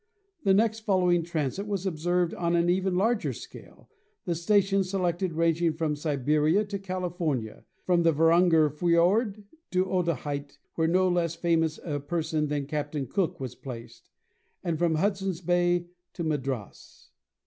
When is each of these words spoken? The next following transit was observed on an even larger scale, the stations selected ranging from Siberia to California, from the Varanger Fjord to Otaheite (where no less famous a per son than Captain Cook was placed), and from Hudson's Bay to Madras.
The 0.43 0.55
next 0.55 0.79
following 0.79 1.21
transit 1.21 1.67
was 1.67 1.85
observed 1.85 2.33
on 2.33 2.55
an 2.55 2.71
even 2.71 2.95
larger 2.95 3.33
scale, 3.33 3.87
the 4.25 4.33
stations 4.33 4.89
selected 4.89 5.33
ranging 5.33 5.73
from 5.73 5.95
Siberia 5.95 6.65
to 6.65 6.79
California, 6.79 7.65
from 7.85 8.01
the 8.01 8.11
Varanger 8.11 8.71
Fjord 8.71 9.43
to 9.69 9.85
Otaheite 9.91 10.57
(where 10.73 10.87
no 10.87 11.07
less 11.07 11.35
famous 11.35 11.79
a 11.85 11.99
per 11.99 12.23
son 12.23 12.47
than 12.47 12.65
Captain 12.65 13.05
Cook 13.05 13.39
was 13.39 13.53
placed), 13.53 14.09
and 14.63 14.79
from 14.79 14.95
Hudson's 14.95 15.39
Bay 15.41 15.85
to 16.13 16.23
Madras. 16.23 17.11